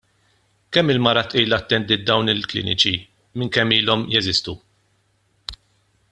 [0.71, 2.95] Kemm-il mara tqila attendiet dawn il-kliniċi
[3.39, 4.57] minn kemm ilhom jeżistu?